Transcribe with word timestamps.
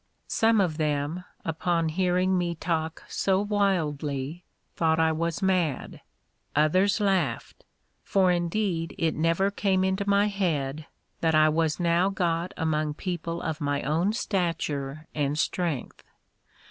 Some 0.25 0.59
of 0.59 0.77
them, 0.79 1.25
upon 1.45 1.89
hearing 1.89 2.35
me 2.35 2.55
talk 2.55 3.03
so 3.07 3.39
wildly, 3.39 4.43
thought 4.75 4.99
I 4.99 5.11
was 5.11 5.43
mad; 5.43 6.01
others 6.55 6.99
laughed; 6.99 7.65
for 8.03 8.31
indeed 8.31 8.95
it 8.97 9.13
never 9.13 9.51
came 9.51 9.83
into 9.83 10.09
my 10.09 10.25
head, 10.25 10.87
that 11.19 11.35
I 11.35 11.49
was 11.49 11.79
now 11.79 12.09
got 12.09 12.51
among 12.57 12.95
people 12.95 13.43
of 13.43 13.61
my 13.61 13.83
own 13.83 14.11
stature 14.13 15.05
and 15.13 15.37
strength. 15.37 16.03